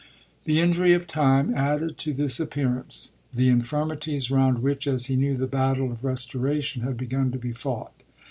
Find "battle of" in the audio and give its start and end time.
5.45-6.03